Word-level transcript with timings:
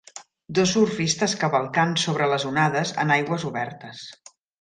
dos 0.59 0.69
surfistes 0.77 1.35
cavalcant 1.43 1.93
sobre 2.03 2.29
les 2.31 2.45
onades 2.53 2.95
en 3.05 3.13
aigües 3.17 3.47
obertes 3.51 4.01